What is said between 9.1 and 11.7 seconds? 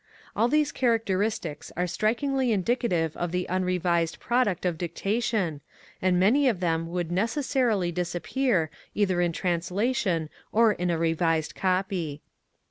in translation or in a revised